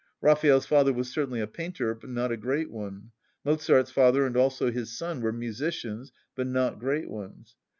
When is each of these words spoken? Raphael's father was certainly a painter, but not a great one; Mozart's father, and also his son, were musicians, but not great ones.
Raphael's 0.19 0.65
father 0.65 0.91
was 0.91 1.11
certainly 1.11 1.41
a 1.41 1.45
painter, 1.45 1.93
but 1.93 2.09
not 2.09 2.31
a 2.31 2.35
great 2.35 2.71
one; 2.71 3.11
Mozart's 3.45 3.91
father, 3.91 4.25
and 4.25 4.35
also 4.35 4.71
his 4.71 4.97
son, 4.97 5.21
were 5.21 5.31
musicians, 5.31 6.11
but 6.35 6.47
not 6.47 6.79
great 6.79 7.07
ones. 7.07 7.55